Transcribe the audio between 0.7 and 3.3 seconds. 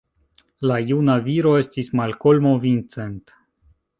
juna viro estis Malkomo Vincent.